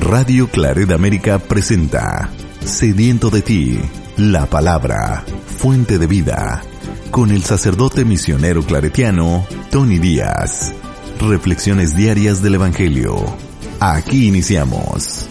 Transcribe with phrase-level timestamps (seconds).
[0.00, 2.30] Radio Claret América presenta
[2.64, 3.78] Sediento de ti,
[4.16, 5.24] la palabra,
[5.58, 6.62] fuente de vida,
[7.10, 10.72] con el sacerdote misionero claretiano Tony Díaz.
[11.20, 13.16] Reflexiones diarias del Evangelio.
[13.80, 15.25] Aquí iniciamos.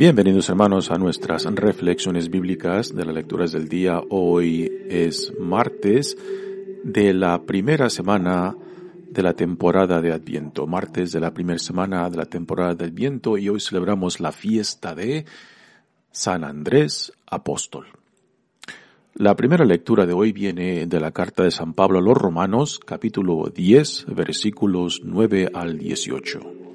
[0.00, 4.00] Bienvenidos hermanos a nuestras reflexiones bíblicas de las lecturas del día.
[4.08, 6.16] Hoy es martes
[6.82, 8.56] de la primera semana
[9.10, 13.36] de la temporada de Adviento, martes de la primera semana de la temporada de Adviento
[13.36, 15.26] y hoy celebramos la fiesta de
[16.10, 17.84] San Andrés Apóstol.
[19.16, 22.80] La primera lectura de hoy viene de la carta de San Pablo a los Romanos,
[22.82, 26.69] capítulo 10, versículos 9 al 18.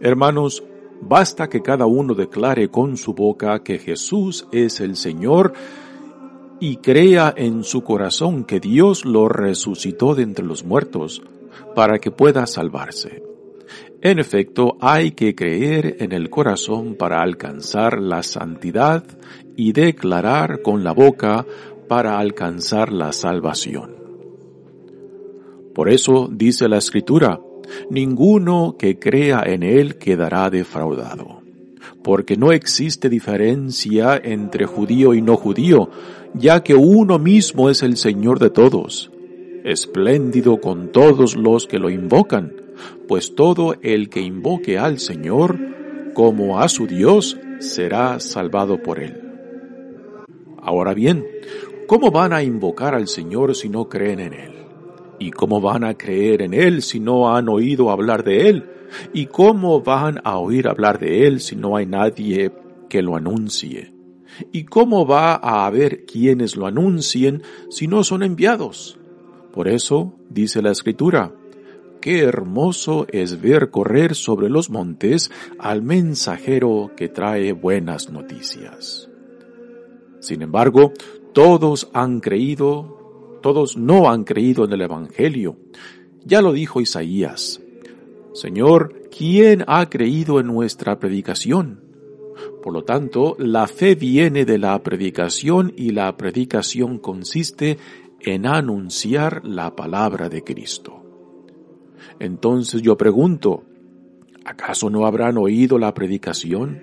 [0.00, 0.62] Hermanos,
[1.00, 5.52] basta que cada uno declare con su boca que Jesús es el Señor
[6.60, 11.22] y crea en su corazón que Dios lo resucitó de entre los muertos
[11.74, 13.22] para que pueda salvarse.
[14.00, 19.04] En efecto, hay que creer en el corazón para alcanzar la santidad
[19.56, 21.44] y declarar con la boca
[21.88, 23.96] para alcanzar la salvación.
[25.74, 27.40] Por eso dice la Escritura,
[27.90, 31.42] ninguno que crea en Él quedará defraudado.
[32.02, 35.90] Porque no existe diferencia entre judío y no judío,
[36.34, 39.10] ya que uno mismo es el Señor de todos,
[39.64, 42.52] espléndido con todos los que lo invocan,
[43.06, 45.58] pues todo el que invoque al Señor,
[46.14, 49.20] como a su Dios, será salvado por Él.
[50.60, 51.24] Ahora bien,
[51.86, 54.52] ¿cómo van a invocar al Señor si no creen en Él?
[55.18, 58.70] ¿Y cómo van a creer en Él si no han oído hablar de Él?
[59.12, 62.52] ¿Y cómo van a oír hablar de Él si no hay nadie
[62.88, 63.92] que lo anuncie?
[64.52, 68.98] ¿Y cómo va a haber quienes lo anuncien si no son enviados?
[69.52, 71.32] Por eso, dice la Escritura,
[72.00, 79.10] qué hermoso es ver correr sobre los montes al mensajero que trae buenas noticias.
[80.20, 80.92] Sin embargo,
[81.32, 82.97] todos han creído
[83.40, 85.56] todos no han creído en el Evangelio.
[86.24, 87.60] Ya lo dijo Isaías.
[88.32, 91.80] Señor, ¿quién ha creído en nuestra predicación?
[92.62, 97.78] Por lo tanto, la fe viene de la predicación y la predicación consiste
[98.20, 101.02] en anunciar la palabra de Cristo.
[102.18, 103.64] Entonces yo pregunto,
[104.44, 106.80] ¿acaso no habrán oído la predicación?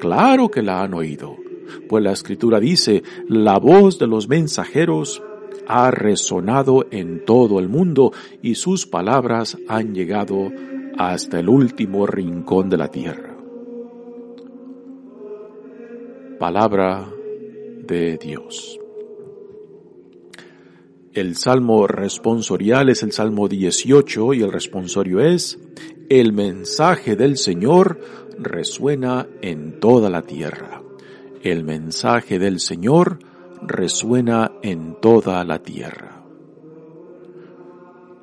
[0.00, 1.36] Claro que la han oído,
[1.88, 5.22] pues la escritura dice, la voz de los mensajeros
[5.66, 8.12] ha resonado en todo el mundo
[8.42, 10.50] y sus palabras han llegado
[10.96, 13.36] hasta el último rincón de la tierra.
[16.38, 17.08] Palabra
[17.86, 18.78] de Dios.
[21.12, 25.58] El salmo responsorial es el salmo 18 y el responsorio es,
[26.08, 28.00] el mensaje del Señor
[28.38, 30.82] resuena en toda la tierra.
[31.42, 33.18] El mensaje del Señor
[33.66, 36.22] resuena en toda la tierra.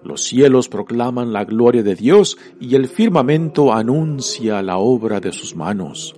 [0.04, 5.56] Los cielos proclaman la gloria de Dios y el firmamento anuncia la obra de sus
[5.56, 6.16] manos.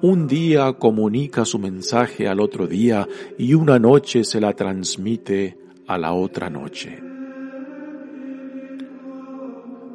[0.00, 5.98] Un día comunica su mensaje al otro día y una noche se la transmite a
[5.98, 7.02] la otra noche.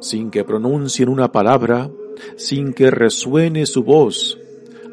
[0.00, 1.90] Sin que pronuncien una palabra,
[2.36, 4.38] sin que resuene su voz,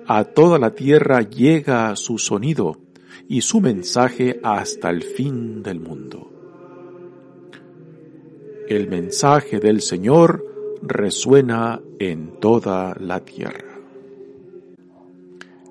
[0.08, 2.89] a toda la tierra llega su sonido
[3.28, 6.32] y su mensaje hasta el fin del mundo.
[8.68, 10.46] El mensaje del Señor
[10.82, 13.80] resuena en toda la tierra.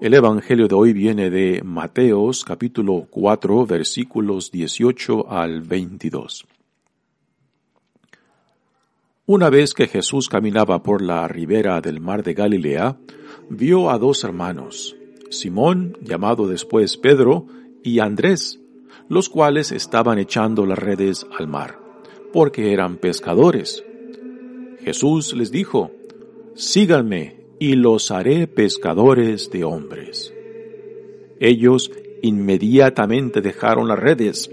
[0.01, 6.47] El Evangelio de hoy viene de Mateos capítulo 4 versículos 18 al 22.
[9.27, 12.97] Una vez que Jesús caminaba por la ribera del mar de Galilea,
[13.51, 14.97] vio a dos hermanos,
[15.31, 17.47] Simón, llamado después Pedro,
[17.83, 18.61] y Andrés,
[19.09, 21.79] los cuales estaban echando las redes al mar,
[22.33, 23.85] porque eran pescadores.
[24.81, 25.91] Jesús les dijo,
[26.55, 30.33] Síganme y los haré pescadores de hombres.
[31.41, 31.91] Ellos
[32.23, 34.51] inmediatamente dejaron las redes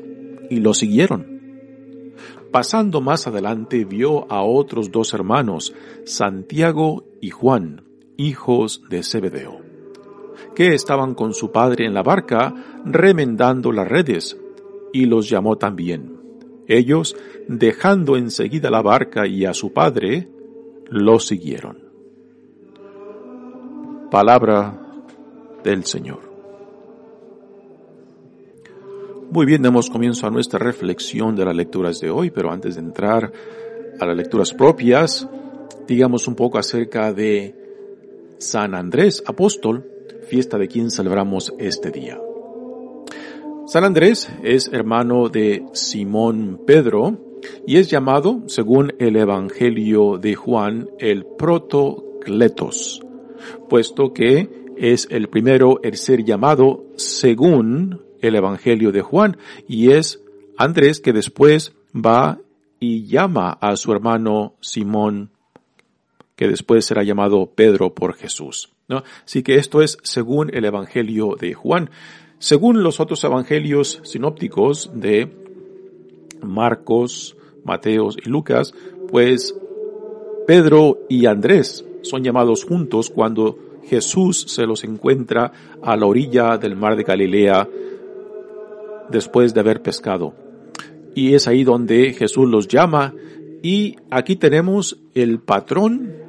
[0.50, 1.36] y lo siguieron.
[2.52, 5.74] Pasando más adelante vio a otros dos hermanos,
[6.06, 7.84] Santiago y Juan,
[8.18, 9.65] hijos de Zebedeo,
[10.56, 12.54] que estaban con su padre en la barca
[12.86, 14.38] remendando las redes,
[14.94, 16.16] y los llamó también.
[16.68, 17.16] Ellos,
[17.48, 20.30] dejando enseguida la barca y a su padre,
[20.90, 21.80] lo siguieron.
[24.10, 24.80] Palabra
[25.64, 26.20] del Señor.
[29.32, 32.82] Muy bien, damos comienzo a nuestra reflexión de las lecturas de hoy, pero antes de
[32.82, 33.34] entrar
[34.00, 35.28] a las lecturas propias,
[35.88, 37.54] digamos un poco acerca de
[38.38, 39.95] San Andrés Apóstol,
[40.28, 42.20] fiesta de quien celebramos este día.
[43.68, 47.18] San Andrés es hermano de Simón Pedro
[47.66, 53.02] y es llamado, según el Evangelio de Juan, el protocletos,
[53.70, 59.38] puesto que es el primero en ser llamado según el Evangelio de Juan
[59.68, 60.22] y es
[60.58, 62.40] Andrés que después va
[62.80, 65.32] y llama a su hermano Simón
[66.36, 68.70] que después será llamado Pedro por Jesús.
[68.88, 69.04] ¿no?
[69.24, 71.90] Así que esto es según el Evangelio de Juan.
[72.40, 75.32] Según los otros evangelios sinópticos de
[76.42, 78.74] Marcos, Mateos y Lucas,
[79.10, 79.56] pues
[80.46, 85.52] Pedro y Andrés son llamados juntos cuando Jesús se los encuentra
[85.82, 87.68] a la orilla del mar de Galilea
[89.10, 90.34] después de haber pescado.
[91.16, 93.14] Y es ahí donde Jesús los llama
[93.64, 96.25] y aquí tenemos el patrón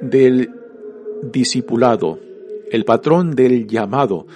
[0.00, 0.50] del
[1.22, 2.18] discipulado,
[2.70, 4.26] el patrón del llamado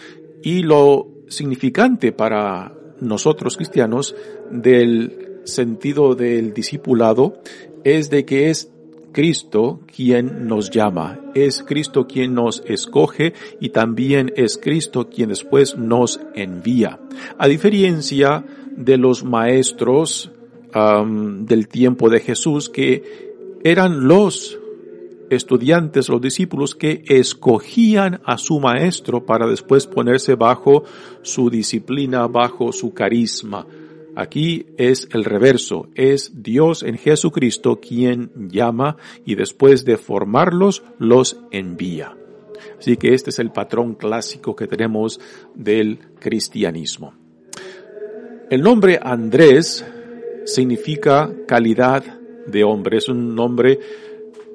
[0.42, 4.14] y lo significante para nosotros cristianos
[4.50, 7.40] del sentido del discipulado
[7.84, 8.70] es de que es
[9.12, 15.76] Cristo quien nos llama, es Cristo quien nos escoge y también es Cristo quien después
[15.76, 17.00] nos envía.
[17.36, 18.44] A diferencia
[18.76, 20.30] de los maestros
[20.72, 23.32] del tiempo de Jesús que
[23.64, 24.59] eran los
[25.30, 30.84] estudiantes, los discípulos que escogían a su maestro para después ponerse bajo
[31.22, 33.66] su disciplina, bajo su carisma.
[34.16, 41.38] Aquí es el reverso, es Dios en Jesucristo quien llama y después de formarlos los
[41.52, 42.16] envía.
[42.78, 45.20] Así que este es el patrón clásico que tenemos
[45.54, 47.14] del cristianismo.
[48.50, 49.84] El nombre Andrés
[50.44, 52.02] significa calidad
[52.46, 53.78] de hombre, es un nombre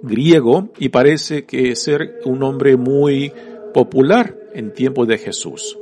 [0.06, 3.32] griego y parece que ser un nombre muy
[3.74, 5.78] popular en tiempos de Jesús.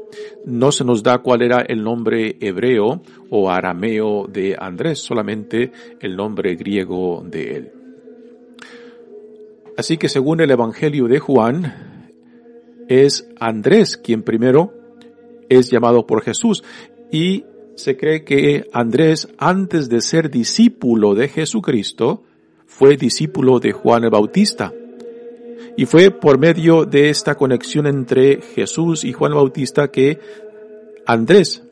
[0.46, 6.16] No se nos da cuál era el nombre hebreo o arameo de Andrés, solamente el
[6.16, 7.72] nombre griego de él.
[9.78, 12.10] Así que según el Evangelio de Juan,
[12.88, 14.74] es Andrés quien primero
[15.50, 16.64] es llamado por Jesús
[17.12, 22.24] y se cree que Andrés, antes de ser discípulo de Jesucristo,
[22.66, 24.74] fue discípulo de Juan el Bautista.
[25.76, 30.20] Y fue por medio de esta conexión entre Jesús y Juan el Bautista que
[31.06, 31.64] Andrés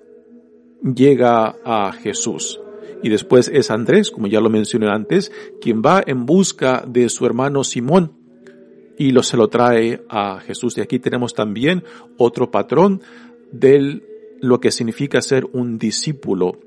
[0.83, 2.59] llega a Jesús.
[3.03, 7.25] Y después es Andrés, como ya lo mencioné antes, quien va en busca de su
[7.25, 8.13] hermano Simón
[8.97, 10.77] y lo se lo trae a Jesús.
[10.77, 11.83] Y aquí tenemos también
[12.17, 13.01] otro patrón
[13.51, 14.01] de
[14.39, 16.59] lo que significa ser un discípulo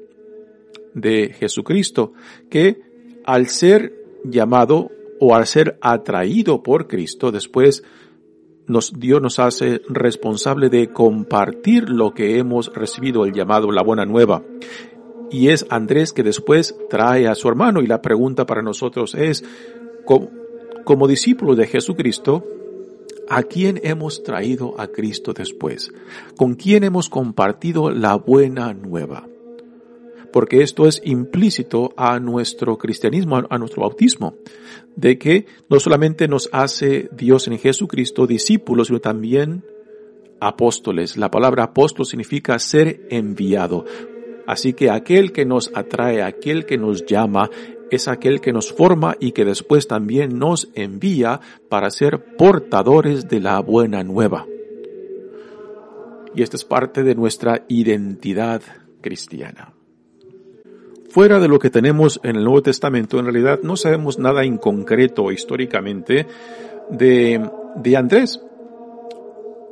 [0.94, 2.12] de Jesucristo,
[2.50, 2.80] que
[3.24, 4.90] al ser llamado
[5.20, 7.84] o al ser atraído por Cristo, después
[8.66, 14.04] nos, Dios nos hace responsable de compartir lo que hemos recibido, el llamado, la buena
[14.04, 14.42] nueva.
[15.30, 19.44] Y es Andrés que después trae a su hermano y la pregunta para nosotros es,
[20.04, 20.30] como,
[20.84, 22.44] como discípulo de Jesucristo,
[23.28, 25.92] ¿a quién hemos traído a Cristo después?
[26.36, 29.26] ¿Con quién hemos compartido la buena nueva?
[30.34, 34.34] Porque esto es implícito a nuestro cristianismo, a nuestro bautismo,
[34.96, 39.62] de que no solamente nos hace Dios en Jesucristo discípulos, sino también
[40.40, 41.16] apóstoles.
[41.16, 43.84] La palabra apóstol significa ser enviado.
[44.44, 47.48] Así que aquel que nos atrae, aquel que nos llama,
[47.92, 53.38] es aquel que nos forma y que después también nos envía para ser portadores de
[53.38, 54.48] la buena nueva.
[56.34, 58.62] Y esta es parte de nuestra identidad
[59.00, 59.74] cristiana.
[61.14, 64.58] Fuera de lo que tenemos en el Nuevo Testamento, en realidad no sabemos nada en
[64.58, 66.26] concreto históricamente
[66.90, 67.40] de,
[67.96, 68.42] Andrés.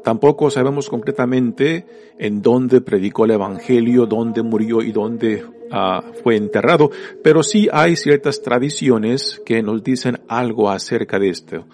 [0.04, 1.84] Tampoco sabemos concretamente
[2.16, 6.92] en dónde predicó el Evangelio, dónde murió y dónde ah, fue enterrado,
[7.24, 11.66] pero sí hay ciertas tradiciones que nos dicen algo acerca de esto.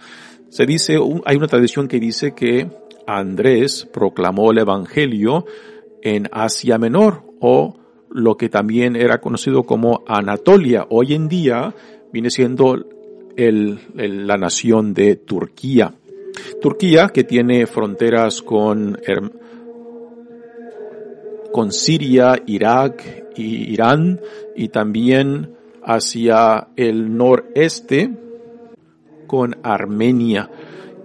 [0.49, 0.97] Se dice,
[1.27, 2.71] hay una tradición que dice que
[3.07, 5.45] Andrés proclamó el Evangelio
[6.01, 7.75] en Asia Menor o
[8.11, 10.87] lo que también era conocido como Anatolia.
[10.91, 11.75] Hoy en día
[12.13, 12.77] viene siendo
[13.37, 15.95] el, la nación de Turquía.
[16.61, 18.99] Turquía que tiene fronteras con,
[21.53, 24.21] con Siria, Irak y Irán
[24.57, 28.11] y también hacia el noreste
[29.27, 30.51] con Armenia.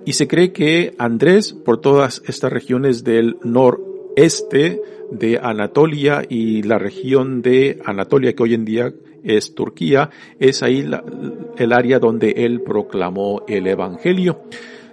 [0.06, 4.82] Y se cree que Andrés, por todas estas regiones del noreste
[5.12, 8.94] de Anatolia y la región de Anatolia que hoy en día
[9.24, 10.86] es Turquía, es ahí
[11.58, 14.42] el área donde él proclamó el Evangelio.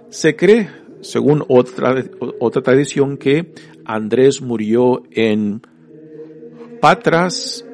[0.09, 0.69] Se cree,
[1.01, 1.95] según otra,
[2.39, 3.53] otra tradición, que
[3.85, 5.61] Andrés murió en
[6.79, 7.65] Patras,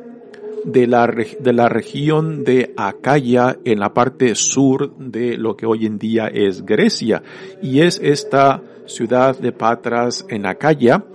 [0.68, 5.86] de la, de la región de Acaya en la parte sur de lo que hoy
[5.86, 7.24] en día es Grecia.
[7.62, 11.06] Y es esta ciudad de Patras en Acaya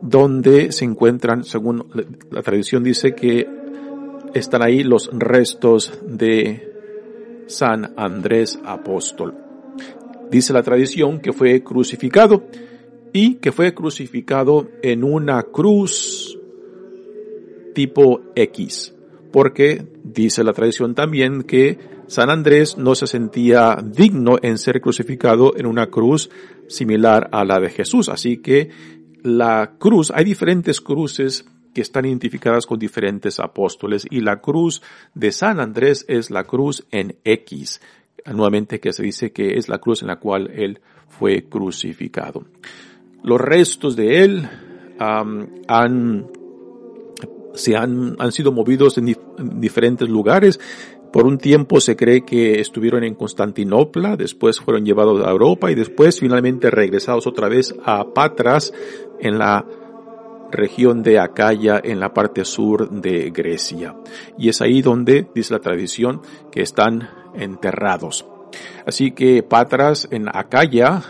[0.00, 1.86] donde se encuentran, según
[2.30, 3.48] la tradición dice que
[4.34, 6.72] están ahí los restos de
[7.46, 9.34] San Andrés Apóstol.
[10.30, 12.44] Dice la tradición que fue crucificado
[13.12, 16.38] y que fue crucificado en una cruz
[17.74, 18.96] tipo X
[19.36, 25.52] porque dice la tradición también que San Andrés no se sentía digno en ser crucificado
[25.58, 26.30] en una cruz
[26.68, 28.08] similar a la de Jesús.
[28.08, 28.70] Así que
[29.22, 34.82] la cruz, hay diferentes cruces que están identificadas con diferentes apóstoles y la cruz
[35.14, 37.80] de San Andrés es la cruz en X,
[38.24, 42.44] nuevamente que se dice que es la cruz en la cual él fue crucificado.
[43.22, 44.48] Los restos de él
[44.98, 46.26] han
[47.56, 50.60] se han, han sido movidos en, diferentes lugares.
[51.16, 55.74] Por un tiempo se cree que estuvieron en Constantinopla, después fueron llevados a Europa y
[55.74, 58.74] después finalmente regresados otra vez a Patras
[59.18, 59.64] en la
[60.52, 63.96] región de Acaya en la parte sur de Grecia.
[64.36, 66.20] Y es ahí donde, dice la tradición,
[66.52, 68.26] que están enterrados.
[68.84, 71.02] Así que Patras en Acaya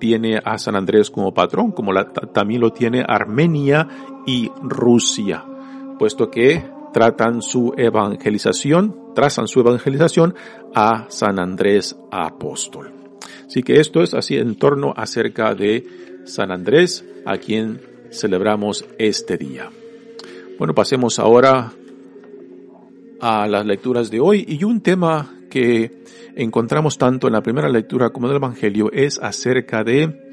[0.00, 1.92] tiene a San Andrés como patrón, como
[2.32, 3.86] también lo tiene Armenia
[4.26, 5.44] y Rusia
[5.98, 10.34] puesto que tratan su evangelización, trazan su evangelización
[10.74, 12.92] a San Andrés Apóstol.
[13.46, 15.86] Así que esto es así en torno acerca de
[16.24, 17.80] San Andrés, a quien
[18.10, 19.70] celebramos este día.
[20.58, 21.72] Bueno, pasemos ahora
[23.20, 26.04] a las lecturas de hoy y un tema que
[26.36, 30.28] encontramos tanto en la primera lectura como en el Evangelio es acerca de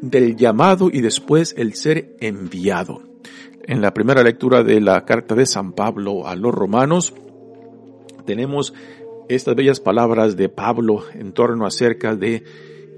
[0.00, 3.09] del llamado y después el ser enviado
[3.70, 7.14] en la primera lectura de la carta de San Pablo a los romanos,
[8.26, 8.74] tenemos
[9.28, 12.42] estas bellas palabras de Pablo en torno acerca de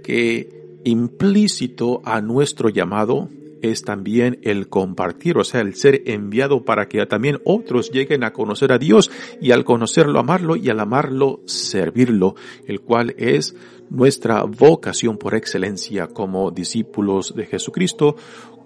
[0.02, 3.28] que implícito a nuestro llamado
[3.60, 8.32] es también el compartir, o sea, el ser enviado para que también otros lleguen a
[8.32, 9.10] conocer a Dios
[9.42, 12.34] y al conocerlo amarlo y al amarlo servirlo,
[12.66, 13.54] el cual es
[13.90, 18.16] nuestra vocación por excelencia como discípulos de Jesucristo,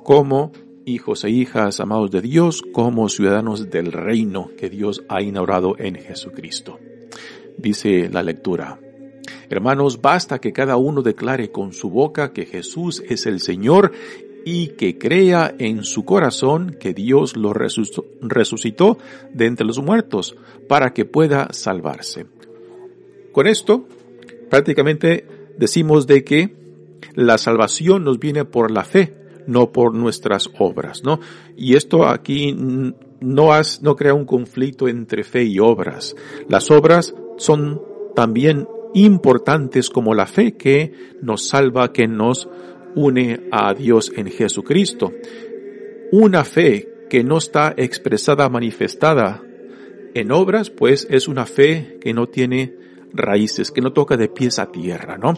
[0.05, 0.53] como
[0.87, 5.97] hijos e hijas amados de Dios, como ciudadanos del reino que Dios ha inaugurado en
[5.97, 6.79] Jesucristo.
[7.59, 8.79] Dice la lectura.
[9.51, 13.93] Hermanos, basta que cada uno declare con su boca que Jesús es el Señor
[14.45, 18.99] y que crea en su corazón que Dios lo resucitó
[19.35, 20.37] de entre los muertos
[20.69, 22.27] para que pueda salvarse.
[23.33, 23.89] Con esto,
[24.49, 25.27] prácticamente
[25.59, 26.55] decimos de que
[27.15, 31.21] la salvación nos viene por la fe, no por nuestras obras, ¿no?
[31.57, 32.55] Y esto aquí
[33.21, 36.15] no, has, no crea un conflicto entre fe y obras.
[36.49, 37.83] Las obras son
[38.15, 42.49] también importantes como la fe que nos salva, que nos
[42.95, 45.13] une a Dios en Jesucristo.
[46.13, 49.43] Una fe que no está expresada, manifestada
[50.15, 52.75] en obras, pues es una fe que no tiene
[53.13, 55.35] raíces, que no toca de pies a tierra, ¿no?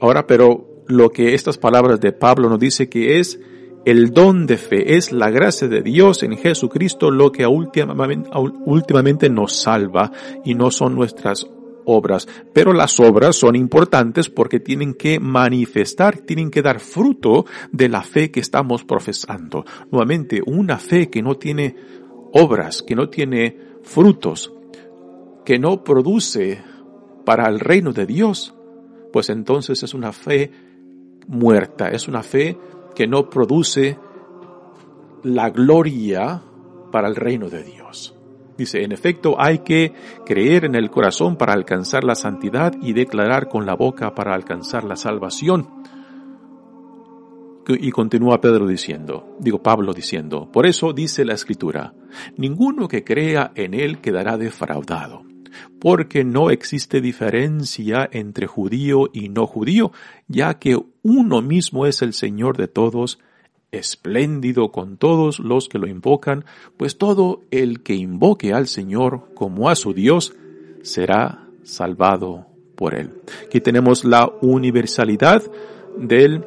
[0.00, 3.40] ahora, pero lo que estas palabras de Pablo nos dice que es
[3.84, 9.52] el don de fe, es la gracia de Dios en Jesucristo lo que últimamente, nos
[9.52, 10.10] salva
[10.44, 11.46] y no son nuestras
[11.84, 12.26] obras.
[12.54, 18.02] Pero las obras son importantes porque tienen que manifestar, tienen que dar fruto de la
[18.02, 19.64] fe que estamos profesando.
[19.90, 21.76] Nuevamente, una fe que no tiene
[22.32, 24.50] obras, que no tiene frutos,
[25.44, 26.62] que no produce
[27.26, 28.54] para el reino de Dios,
[29.12, 30.50] pues entonces es una fe
[31.26, 32.58] muerta, es una fe
[32.94, 33.98] que no produce
[35.22, 36.42] la gloria
[36.92, 38.14] para el reino de Dios.
[38.56, 39.92] Dice, en efecto, hay que
[40.24, 44.84] creer en el corazón para alcanzar la santidad y declarar con la boca para alcanzar
[44.84, 45.68] la salvación.
[47.66, 51.94] Y continúa Pedro diciendo, digo Pablo diciendo, por eso dice la escritura,
[52.36, 55.22] ninguno que crea en él quedará defraudado,
[55.78, 59.92] porque no existe diferencia entre judío y no judío,
[60.28, 63.18] ya que uno mismo es el Señor de todos,
[63.72, 66.44] espléndido con todos los que lo invocan,
[66.76, 70.34] pues todo el que invoque al Señor como a su Dios
[70.82, 72.46] será salvado
[72.76, 73.10] por él.
[73.46, 75.42] Aquí tenemos la universalidad
[75.96, 76.42] de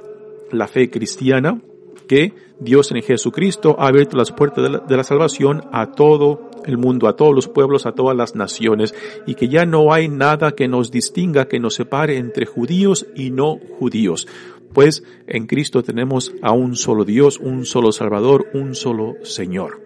[0.52, 1.60] la fe cristiana,
[2.08, 7.08] que Dios en Jesucristo ha abierto las puertas de la, salvación a todo el mundo,
[7.08, 8.96] a todos los pueblos, a todas las naciones,
[9.28, 13.30] y que ya no hay nada que nos distinga, que nos separe entre judíos y
[13.30, 14.28] no judíos.
[14.74, 19.82] Pues en Cristo tenemos a un solo Dios, un solo Salvador, un solo Señor.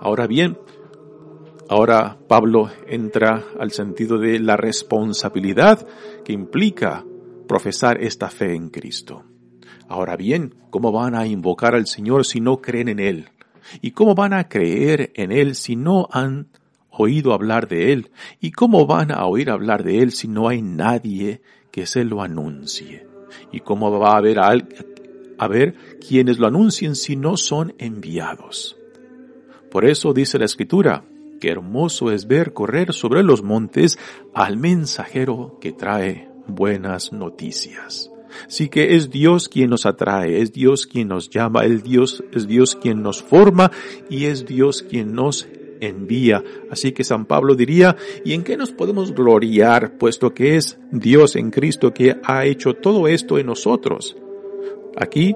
[0.00, 0.58] Ahora bien,
[1.68, 5.86] ahora Pablo entra al sentido de la responsabilidad
[6.24, 7.04] que implica
[7.46, 9.24] profesar esta fe en Cristo.
[9.88, 13.28] Ahora bien, ¿cómo van a invocar al Señor si no creen en Él?
[13.80, 16.48] ¿Y cómo van a creer en Él si no han
[16.90, 18.10] oído hablar de Él?
[18.40, 22.22] ¿Y cómo van a oír hablar de Él si no hay nadie que se lo
[22.22, 23.06] anuncie?
[23.52, 24.52] ¿Y cómo va a haber a,
[25.38, 25.74] a ver
[26.06, 28.76] quienes lo anuncien si no son enviados?
[29.70, 31.04] Por eso dice la Escritura,
[31.40, 33.98] Qué hermoso es ver correr sobre los montes
[34.34, 38.10] al mensajero que trae buenas noticias.
[38.48, 42.46] Sí que es Dios quien nos atrae, es Dios quien nos llama, el Dios, es
[42.46, 43.70] Dios quien nos forma
[44.08, 45.48] y es Dios quien nos
[45.80, 46.42] envía.
[46.70, 51.36] Así que San Pablo diría, ¿y en qué nos podemos gloriar, puesto que es Dios
[51.36, 54.16] en Cristo que ha hecho todo esto en nosotros?
[54.96, 55.34] Aquí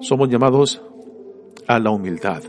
[0.00, 0.82] somos llamados
[1.66, 2.42] a la humildad.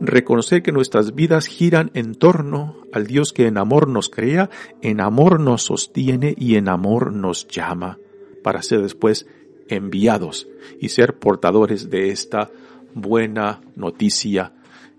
[0.00, 4.50] Reconocer que nuestras vidas giran en torno al Dios que en amor nos crea,
[4.80, 7.98] en amor nos sostiene y en amor nos llama
[8.42, 9.26] para ser después
[9.68, 10.48] enviados
[10.80, 12.50] y ser portadores de esta
[12.94, 14.52] buena noticia.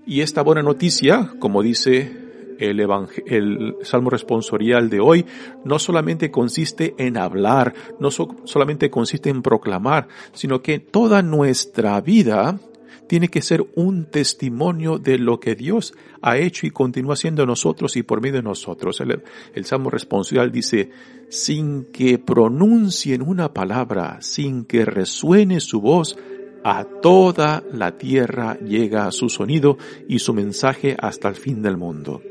[0.05, 2.23] Y esta buena noticia, como dice
[2.59, 2.79] el,
[3.25, 5.25] el Salmo responsorial de hoy,
[5.63, 11.99] no solamente consiste en hablar, no so solamente consiste en proclamar, sino que toda nuestra
[12.01, 12.59] vida
[13.07, 17.95] tiene que ser un testimonio de lo que Dios ha hecho y continúa haciendo nosotros
[17.97, 18.99] y por medio de nosotros.
[19.01, 20.89] El, el Salmo responsorial dice,
[21.29, 26.17] sin que pronuncien una palabra, sin que resuene su voz,
[26.63, 32.21] a toda la tierra llega su sonido y su mensaje hasta el fin del mundo.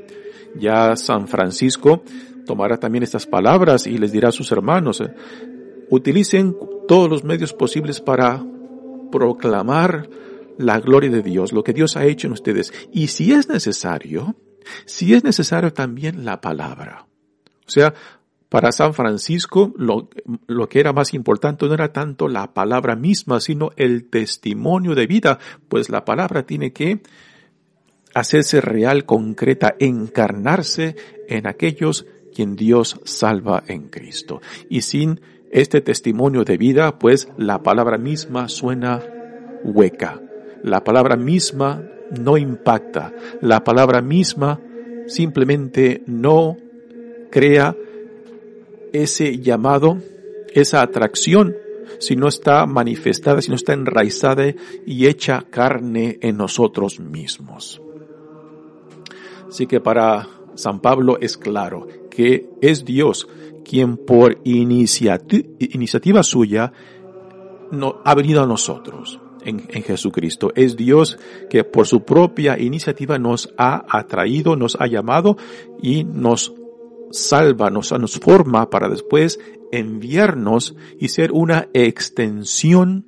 [0.59, 2.03] Ya San Francisco
[2.47, 5.03] tomará también estas palabras y les dirá a sus hermanos,
[5.91, 6.57] utilicen
[6.89, 8.43] todos los medios posibles para
[9.11, 10.09] proclamar
[10.59, 12.73] la gloria de Dios, lo que Dios ha hecho en ustedes.
[12.93, 14.37] Y si es necesario,
[14.85, 17.07] si es necesario también la palabra.
[17.67, 17.95] O sea,
[18.49, 20.11] para San Francisco lo,
[20.47, 25.07] lo, que era más importante no era tanto la palabra misma, sino el testimonio de
[25.07, 25.39] vida,
[25.69, 27.01] pues la palabra tiene que
[28.15, 30.97] hacerse real, concreta, encarnarse
[31.29, 34.41] en aquellos quien Dios salva en Cristo.
[34.69, 39.03] Y sin este testimonio de vida, pues la palabra misma suena
[39.65, 40.21] hueca,
[40.63, 41.83] la palabra misma
[42.21, 43.13] no impacta.
[43.41, 44.61] La palabra misma
[45.07, 46.57] simplemente no
[47.31, 47.77] crea
[48.93, 49.99] ese llamado,
[50.53, 51.57] esa atracción,
[51.99, 54.45] si no está manifestada, si no está enraizada
[54.87, 57.81] y hecha carne en nosotros mismos.
[59.49, 63.27] Así que para San Pablo es claro que es Dios
[63.65, 66.73] quien por iniciativa suya
[68.05, 70.53] ha venido a nosotros en, Jesucristo.
[70.55, 71.19] Es Dios
[71.51, 75.37] que por su propia iniciativa nos ha atraído, nos ha llamado
[75.83, 76.55] y nos
[77.11, 79.39] salva, nos, nos forma para después
[79.71, 83.07] enviarnos y ser una extensión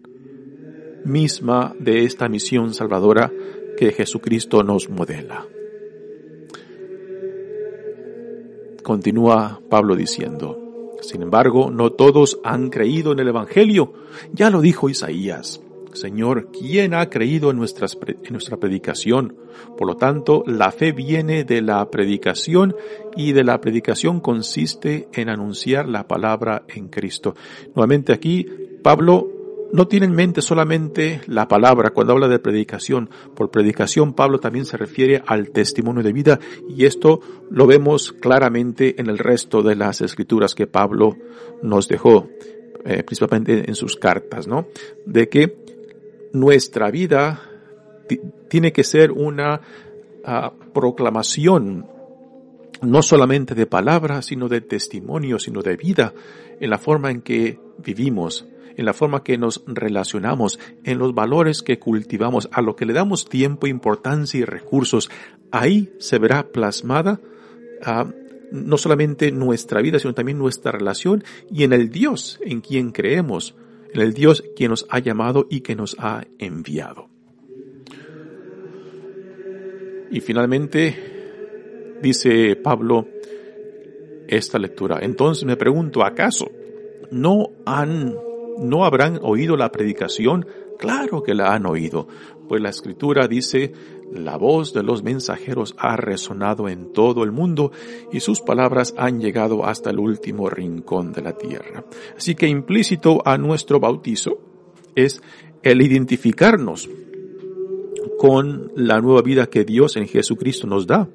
[1.05, 3.33] misma de esta misión salvadora
[3.77, 5.47] que Jesucristo nos modela.
[8.83, 10.65] Continúa Pablo diciendo,
[11.01, 13.93] sin embargo, no todos han creído en el Evangelio.
[14.33, 15.64] Ya lo dijo Isaías.
[15.95, 19.37] Señor, ¿quién ha creído en, en nuestra predicación?
[19.77, 22.75] Por lo tanto, la fe viene de la predicación
[23.17, 27.35] y de la predicación consiste en anunciar la palabra en Cristo.
[27.75, 28.47] Nuevamente aquí,
[28.83, 29.35] Pablo
[29.75, 33.11] no tiene en mente solamente la palabra cuando habla de predicación.
[33.35, 39.01] Por predicación Pablo también se refiere al testimonio de vida y esto lo vemos claramente
[39.01, 41.17] en el resto de las escrituras que Pablo
[41.61, 42.29] nos dejó,
[42.85, 44.69] eh, principalmente en sus cartas, ¿no?
[45.07, 45.57] De que
[46.35, 47.41] nuestra vida
[48.49, 49.61] tiene que ser una
[50.27, 51.87] uh, proclamación
[52.83, 56.13] no solamente de palabras, sino de testimonio, sino de vida,
[56.61, 61.63] en la forma en que vivimos, en la forma que nos relacionamos, en los valores
[61.63, 65.11] que cultivamos, a lo que le damos tiempo, importancia y recursos,
[65.51, 67.21] ahí se verá plasmada
[67.83, 68.07] ah,
[68.51, 73.55] no solamente nuestra vida, sino también nuestra relación y en el Dios en quien creemos,
[74.03, 77.09] el Dios quien nos ha llamado y que nos ha enviado.
[80.11, 83.09] Y finalmente dice Pablo
[84.29, 84.99] esta lectura.
[85.03, 86.51] Entonces me pregunto, ¿acaso
[87.11, 88.15] no han,
[88.59, 90.47] no habrán oído la predicación?
[90.79, 92.09] Claro que la han oído,
[92.49, 93.73] pues la escritura dice,
[94.15, 97.73] la voz de los mensajeros ha resonado en todo el mundo
[98.13, 101.85] y sus palabras han llegado hasta el último rincón de la tierra.
[102.17, 104.39] Así que implícito a nuestro bautizo
[104.95, 105.21] es
[105.63, 106.89] el identificarnos
[108.19, 111.09] con la nueva vida que Dios en Jesucristo nos da,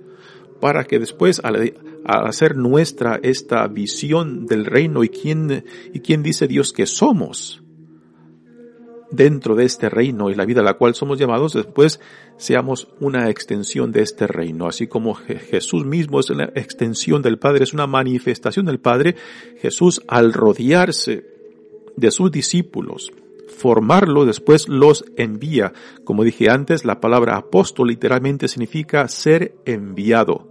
[0.60, 6.48] para que después al, hacer nuestra esta visión del reino y quién, y quién dice
[6.48, 7.64] Dios que somos,
[9.12, 12.00] dentro de este reino y la vida a la cual somos llamados, después
[12.38, 14.68] seamos una extensión de este reino.
[14.68, 19.16] Así como Jesús mismo es una extensión del Padre, es una manifestación del Padre,
[19.62, 21.26] Jesús al rodearse
[21.96, 23.12] de sus discípulos,
[23.48, 25.74] formarlo, después los envía.
[26.04, 30.48] Como dije antes, la palabra apóstol literalmente significa ser enviado.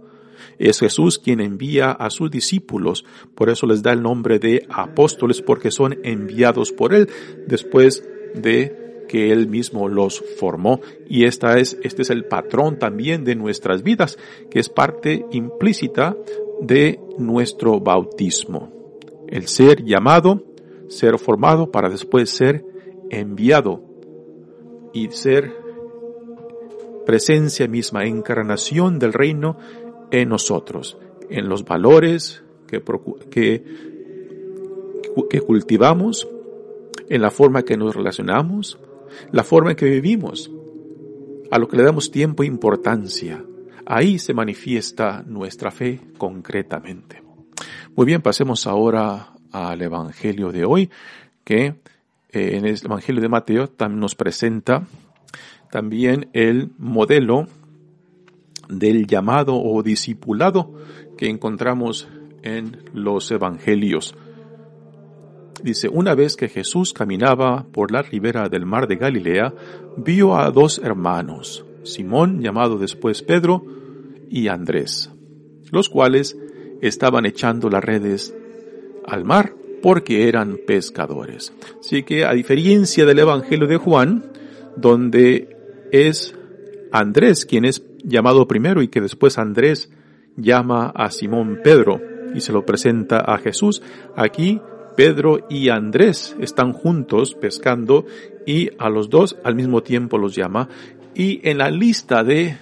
[0.57, 5.41] Es Jesús quien envía a sus discípulos, por eso les da el nombre de apóstoles,
[5.41, 7.09] porque son enviados por Él.
[7.47, 10.79] Después de que Él mismo los formó.
[11.07, 14.17] Y esta es, este es el patrón también de nuestras vidas,
[14.49, 16.15] que es parte implícita
[16.61, 18.71] de nuestro bautismo.
[19.27, 20.43] El ser llamado,
[20.87, 22.63] ser formado para después ser
[23.09, 23.83] enviado
[24.93, 25.51] y ser
[27.05, 29.57] presencia misma, encarnación del reino
[30.11, 30.97] en nosotros,
[31.29, 32.81] en los valores que,
[33.31, 33.63] que,
[35.29, 36.27] que cultivamos,
[37.09, 38.79] en la forma que nos relacionamos,
[39.31, 40.51] la forma en que vivimos,
[41.51, 43.43] a lo que le damos tiempo e importancia.
[43.85, 47.23] Ahí se manifiesta nuestra fe concretamente.
[47.95, 50.89] Muy bien, pasemos ahora al Evangelio de hoy,
[51.43, 51.75] que eh,
[52.31, 54.87] en el Evangelio de Mateo nos presenta
[55.71, 57.47] también el modelo
[58.69, 60.75] del llamado o discipulado
[61.17, 62.07] que encontramos
[62.43, 64.15] en los Evangelios.
[65.63, 69.53] Dice, una vez que Jesús caminaba por la ribera del mar de Galilea,
[69.97, 73.63] vio a dos hermanos, Simón, llamado después Pedro,
[74.29, 75.11] y Andrés,
[75.71, 76.37] los cuales
[76.81, 78.33] estaban echando las redes
[79.05, 81.53] al mar porque eran pescadores.
[81.79, 84.31] Así que a diferencia del Evangelio de Juan,
[84.75, 85.55] donde
[85.91, 86.35] es
[86.91, 89.89] Andrés quien es llamado primero y que después Andrés
[90.35, 92.01] llama a Simón Pedro
[92.33, 93.81] y se lo presenta a Jesús,
[94.15, 94.61] aquí
[94.99, 98.05] Pedro y Andrés están juntos pescando
[98.45, 100.67] y a los dos al mismo tiempo los llama.
[101.15, 102.57] Y en la lista de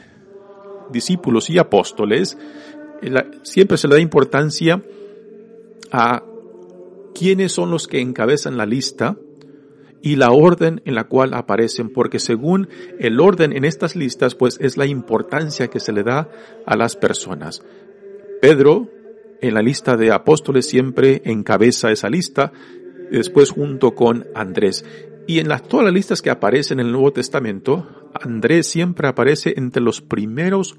[0.92, 2.38] discípulos y apóstoles,
[3.42, 4.84] siempre se le da importancia
[5.92, 6.22] a
[7.16, 9.18] quiénes son los que encabezan la lista
[10.04, 12.70] y la orden en la cual aparecen, porque según
[13.00, 16.30] el orden en estas listas, pues es la importancia que se le da
[16.68, 17.64] a las personas.
[18.44, 18.92] Pedro
[19.42, 22.52] en la lista de apóstoles siempre encabeza esa lista,
[23.12, 24.86] después junto con Andrés.
[25.28, 29.54] Y en las, todas las listas que aparecen en el Nuevo Testamento, Andrés siempre aparece
[29.58, 30.78] entre los primeros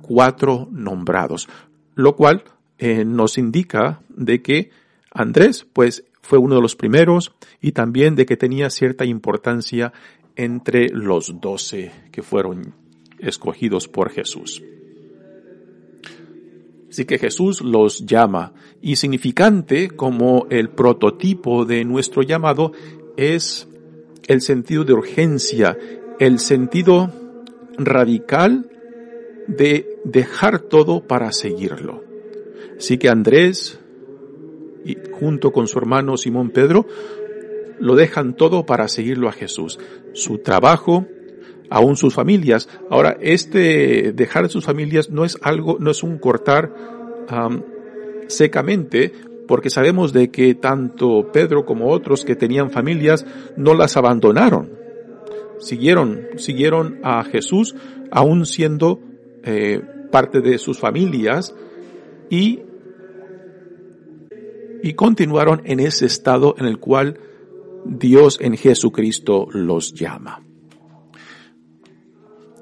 [0.00, 1.48] cuatro nombrados,
[1.94, 2.44] lo cual
[2.78, 4.70] eh, nos indica de que
[5.12, 9.92] Andrés, pues, fue uno de los primeros y también de que tenía cierta importancia
[10.36, 12.74] entre los doce que fueron
[13.18, 14.62] escogidos por Jesús.
[16.90, 22.72] Así que Jesús los llama y significante como el prototipo de nuestro llamado
[23.16, 23.68] es
[24.26, 25.78] el sentido de urgencia,
[26.18, 27.12] el sentido
[27.78, 28.68] radical
[29.46, 32.02] de dejar todo para seguirlo.
[32.76, 33.78] Así que Andrés,
[34.84, 36.86] y junto con su hermano Simón Pedro,
[37.78, 39.78] lo dejan todo para seguirlo a Jesús.
[40.12, 41.06] Su trabajo,
[41.70, 42.68] aún sus familias.
[42.90, 46.74] Ahora, este dejar sus familias no es algo, no es un cortar
[48.26, 49.12] secamente,
[49.46, 53.24] porque sabemos de que tanto Pedro como otros que tenían familias
[53.56, 54.70] no las abandonaron.
[55.58, 57.74] Siguieron, siguieron a Jesús,
[58.10, 59.00] aún siendo
[59.44, 59.80] eh,
[60.10, 61.54] parte de sus familias
[62.30, 62.60] y,
[64.82, 67.18] y continuaron en ese estado en el cual
[67.84, 70.42] Dios en Jesucristo los llama.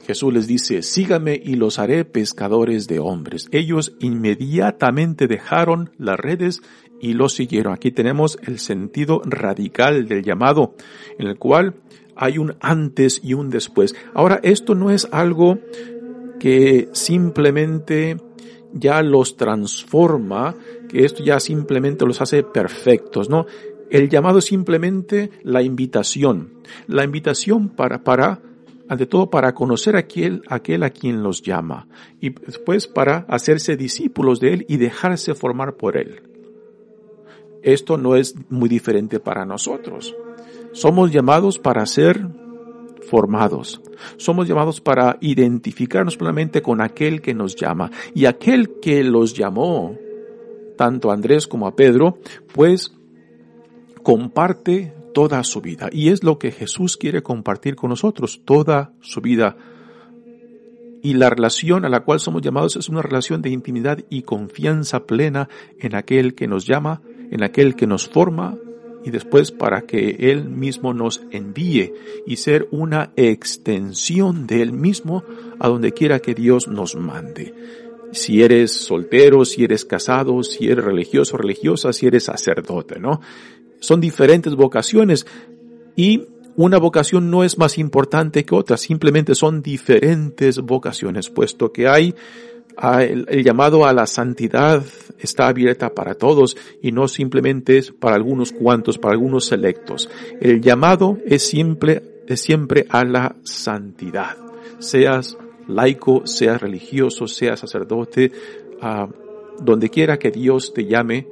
[0.08, 3.46] Jesús les dice, sígame y los haré pescadores de hombres.
[3.52, 6.62] Ellos inmediatamente dejaron las redes
[6.98, 7.74] y lo siguieron.
[7.74, 10.74] Aquí tenemos el sentido radical del llamado,
[11.18, 11.74] en el cual
[12.16, 13.94] hay un antes y un después.
[14.14, 15.58] Ahora, esto no es algo
[16.40, 18.16] que simplemente
[18.72, 20.54] ya los transforma,
[20.88, 23.44] que esto ya simplemente los hace perfectos, ¿no?
[23.90, 26.54] El llamado es simplemente la invitación,
[26.86, 28.40] la invitación para, para,
[28.88, 31.88] ante todo para conocer a aquel, aquel a quien los llama,
[32.20, 36.22] y después para hacerse discípulos de él y dejarse formar por él.
[37.62, 40.14] Esto no es muy diferente para nosotros.
[40.72, 42.26] Somos llamados para ser
[43.08, 43.80] formados.
[44.16, 47.90] Somos llamados para identificarnos plenamente con aquel que nos llama.
[48.14, 49.96] Y aquel que los llamó,
[50.76, 52.18] tanto a Andrés como a Pedro,
[52.54, 52.92] pues
[54.02, 55.88] comparte toda su vida.
[55.92, 59.56] Y es lo que Jesús quiere compartir con nosotros, toda su vida.
[61.02, 65.06] Y la relación a la cual somos llamados es una relación de intimidad y confianza
[65.06, 68.56] plena en aquel que nos llama, en aquel que nos forma
[69.04, 71.94] y después para que Él mismo nos envíe
[72.26, 75.24] y ser una extensión de Él mismo
[75.58, 77.54] a donde quiera que Dios nos mande.
[78.12, 83.20] Si eres soltero, si eres casado, si eres religioso, religiosa, si eres sacerdote, ¿no?
[83.80, 85.26] Son diferentes vocaciones
[85.96, 91.86] y una vocación no es más importante que otra, simplemente son diferentes vocaciones, puesto que
[91.86, 92.14] hay
[93.00, 94.82] el, llamado a la santidad
[95.18, 100.08] está abierta para todos y no simplemente es para algunos cuantos, para algunos selectos.
[100.40, 104.36] El llamado es siempre, es siempre a la santidad.
[104.78, 105.36] Seas
[105.66, 108.30] laico, seas religioso, seas sacerdote,
[109.60, 111.26] donde quiera que Dios te llame,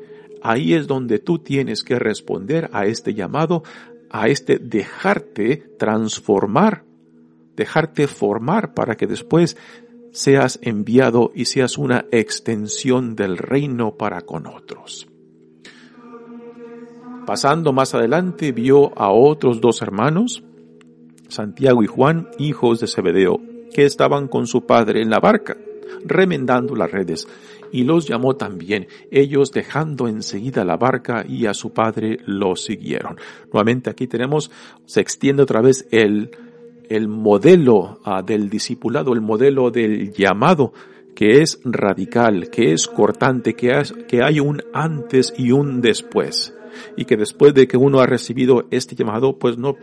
[0.47, 3.65] ahí es donde tú tienes que responder a este llamado,
[4.11, 6.85] a este dejarte transformar,
[7.57, 9.57] dejarte formar para que después
[10.13, 15.09] seas enviado y seas una extensión del reino para con otros.
[17.27, 20.45] Pasando más adelante vio a otros dos hermanos,
[21.29, 23.41] Santiago y Juan, hijos de Zebedeo,
[23.75, 25.57] que estaban con su padre en la barca,
[26.05, 27.27] remendando las redes,
[27.73, 28.89] y los llamó también.
[29.11, 33.17] Ellos dejando enseguida la barca y a su padre lo siguieron.
[33.53, 34.51] Nuevamente aquí tenemos,
[34.85, 36.31] se extiende otra vez el,
[36.89, 40.73] el modelo ah, del discipulado, el modelo del llamado,
[41.15, 46.55] que es radical, que es cortante, que, que hay un antes y un después.
[46.97, 49.77] Y que después de que uno ha recibido este llamado, pues no,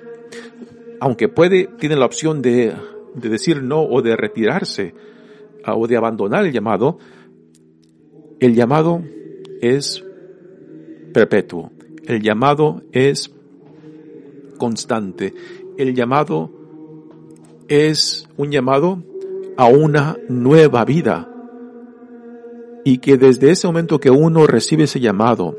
[0.99, 2.73] aunque puede, tiene la opción de,
[3.15, 4.93] de decir no o de retirarse
[5.63, 6.99] ah, o de abandonar el llamado,
[8.45, 9.01] el llamado
[9.61, 10.03] es
[11.13, 11.71] perpetuo.
[12.05, 13.33] El llamado es
[14.57, 15.33] constante.
[15.77, 16.51] El llamado
[17.67, 19.01] es un llamado
[19.55, 21.29] a una nueva vida.
[22.83, 25.57] Y que desde ese momento que uno recibe ese llamado,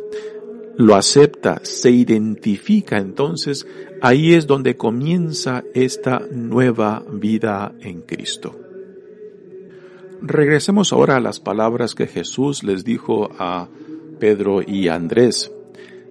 [0.76, 3.66] lo acepta, se identifica, entonces
[4.02, 8.63] ahí es donde comienza esta nueva vida en Cristo.
[10.22, 13.68] Regresemos ahora a las palabras que Jesús les dijo a
[14.18, 15.52] Pedro y Andrés.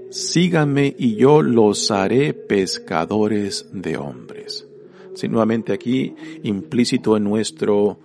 [0.10, 4.68] Síganme y yo los haré pescadores de hombres.
[5.16, 8.00] Si nuevamente aquí implícito en nuestro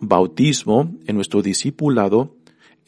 [0.00, 2.36] bautismo, en nuestro discipulado,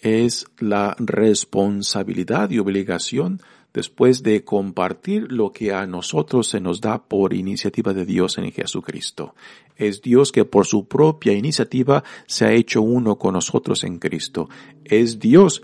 [0.01, 3.41] es la responsabilidad y obligación
[3.73, 8.53] después de compartir lo que a nosotros se nos da por iniciativa de Dios en
[8.53, 9.35] Jesucristo.
[9.77, 14.49] Es Dios que por su propia iniciativa se ha hecho uno con nosotros en Cristo.
[14.85, 15.63] Es Dios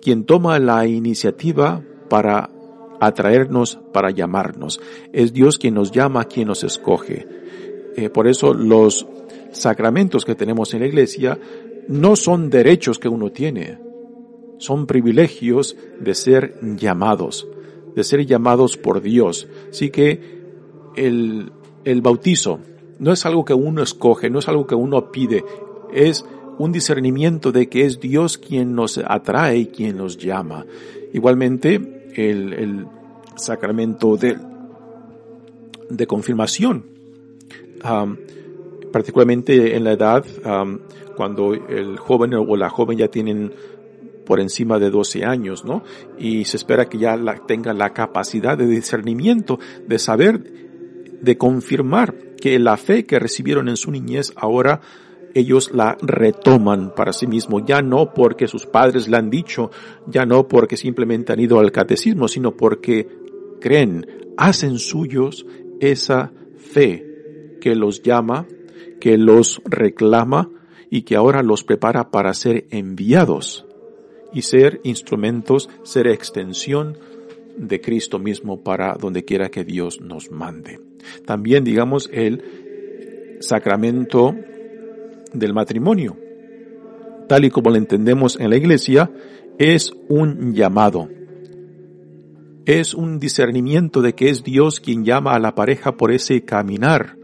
[0.00, 2.50] quien toma la iniciativa para
[3.00, 4.80] atraernos para llamarnos.
[5.12, 7.26] Es Dios quien nos llama, quien nos escoge.
[7.96, 9.06] Eh, por eso los
[9.52, 11.38] sacramentos que tenemos en la iglesia
[11.88, 13.78] no son derechos que uno tiene,
[14.58, 17.46] son privilegios de ser llamados,
[17.94, 19.48] de ser llamados por Dios.
[19.70, 20.42] Así que
[20.96, 21.52] el,
[21.84, 22.60] el bautizo
[23.02, 25.44] no es algo que uno escoge, no es algo que uno pide,
[25.92, 26.24] es
[26.58, 30.64] un discernimiento de que es Dios quien nos atrae y quien nos llama.
[31.12, 32.86] Igualmente, el,
[33.34, 34.38] sacramento de,
[35.90, 36.84] de confirmación,
[38.92, 40.24] particularmente en la edad,
[41.16, 43.52] cuando el joven o la joven ya tienen
[44.24, 45.82] por encima de 12 años, ¿no?
[46.18, 50.40] Y se espera que ya tenga la capacidad de discernimiento, de saber,
[51.20, 54.80] de confirmar que la fe que recibieron en su niñez ahora
[55.32, 59.70] ellos la retoman para sí mismos, ya no porque sus padres la han dicho,
[60.08, 63.06] ya no porque simplemente han ido al catecismo, sino porque
[63.60, 65.46] creen, hacen suyos
[65.78, 68.48] esa fe que los llama,
[69.00, 70.50] que los reclama
[70.90, 73.66] y que ahora los prepara para ser enviados
[74.34, 76.98] y ser instrumentos, ser extensión
[77.56, 80.80] de Cristo mismo para donde quiera que Dios nos mande.
[81.24, 84.34] También, digamos, el sacramento
[85.32, 86.16] del matrimonio,
[87.28, 89.10] tal y como lo entendemos en la iglesia,
[89.58, 91.08] es un llamado.
[92.64, 97.16] Es un discernimiento de que es Dios quien llama a la pareja por ese caminar.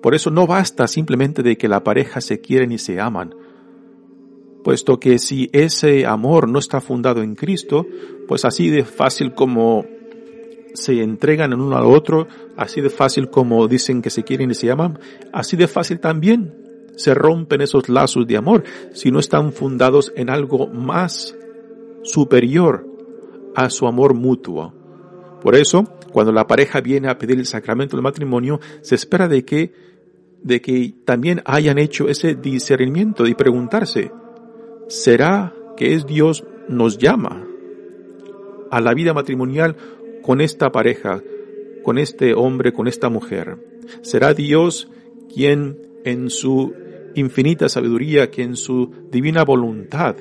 [0.00, 3.34] Por eso no basta simplemente de que la pareja se quieren y se aman,
[4.66, 7.86] puesto que si ese amor no está fundado en Cristo,
[8.26, 9.86] pues así de fácil como
[10.74, 12.26] se entregan en uno al otro,
[12.56, 14.98] así de fácil como dicen que se quieren y se aman,
[15.32, 16.52] así de fácil también
[16.96, 21.36] se rompen esos lazos de amor si no están fundados en algo más
[22.02, 22.88] superior
[23.54, 24.74] a su amor mutuo.
[25.42, 29.44] Por eso, cuando la pareja viene a pedir el sacramento del matrimonio, se espera de
[29.44, 29.72] que,
[30.42, 34.10] de que también hayan hecho ese discernimiento y preguntarse,
[34.88, 37.46] ¿será que es Dios nos llama
[38.70, 39.76] a la vida matrimonial
[40.22, 41.22] con esta pareja,
[41.82, 43.56] con este hombre, con esta mujer?
[44.02, 44.90] ¿Será Dios
[45.32, 46.74] quien en su
[47.14, 50.16] infinita sabiduría, que en su divina voluntad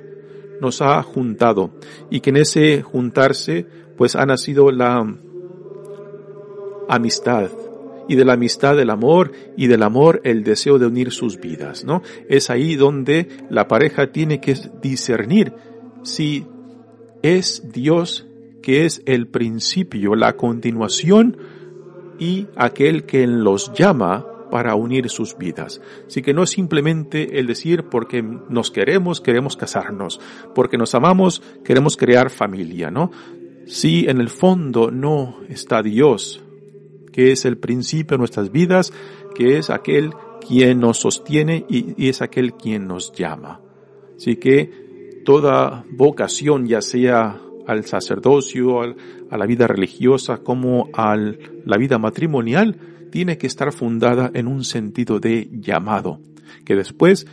[0.62, 1.71] nos ha juntado
[2.10, 3.65] y que en ese juntarse
[3.97, 5.06] pues ha nacido la
[6.88, 7.49] amistad
[8.08, 11.84] y de la amistad el amor y del amor el deseo de unir sus vidas,
[11.86, 12.02] ¿no?
[12.30, 15.54] Es ahí donde la pareja tiene que discernir
[16.04, 16.46] si
[17.22, 18.28] es Dios
[18.62, 21.38] que es el principio, la continuación
[22.20, 25.82] y aquel que los llama para unir sus vidas.
[26.08, 30.22] Así que no es simplemente el decir porque nos queremos, queremos casarnos,
[30.54, 33.12] porque nos amamos, queremos crear familia, ¿no?
[33.65, 36.45] Si en el fondo no está Dios,
[37.15, 38.91] que es el principio de nuestras vidas,
[39.36, 40.13] que es aquel
[40.45, 43.62] quien nos sostiene y, es aquel quien nos llama.
[44.17, 51.78] Así que toda vocación, ya sea al sacerdocio, a la vida religiosa, como a la
[51.78, 52.75] vida matrimonial,
[53.13, 56.19] tiene que estar fundada en un sentido de llamado,
[56.65, 57.28] que después,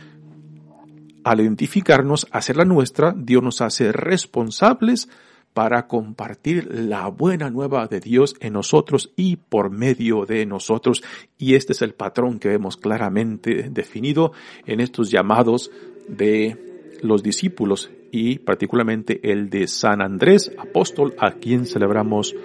[1.25, 5.09] al identificarnos, hacerla nuestra, Dios nos hace responsables
[5.53, 11.03] para compartir la buena nueva de Dios en nosotros y por medio de nosotros.
[11.37, 14.31] Y este es el patrón que vemos claramente definido
[14.65, 15.71] en estos llamados
[16.07, 16.57] de
[17.01, 22.35] los discípulos y particularmente el de San Andrés, apóstol, a quien celebramos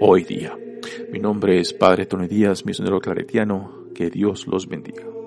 [0.00, 0.56] hoy día.
[1.12, 3.88] Mi nombre es Padre Tony Díaz, misionero claretiano.
[3.94, 5.17] Que Dios los bendiga.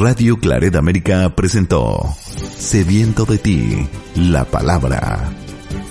[0.00, 2.16] Radio Claret América presentó
[2.56, 5.30] Sediento de ti, la palabra.